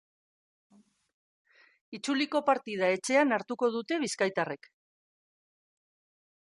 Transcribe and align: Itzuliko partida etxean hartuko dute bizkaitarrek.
Itzuliko 1.97 2.41
partida 2.47 2.89
etxean 2.97 3.37
hartuko 3.39 3.71
dute 3.77 4.01
bizkaitarrek. 4.07 4.71